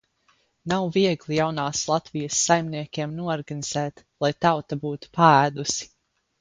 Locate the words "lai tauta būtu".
4.27-5.15